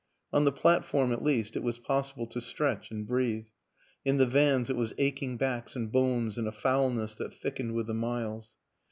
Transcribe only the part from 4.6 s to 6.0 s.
it was aching backs and